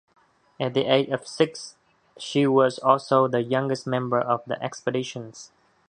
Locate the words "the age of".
0.73-1.27